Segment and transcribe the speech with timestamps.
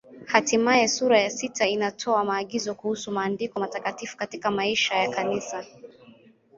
[0.31, 5.65] Hatimaye sura ya sita inatoa maagizo kuhusu Maandiko Matakatifu katika maisha ya Kanisa.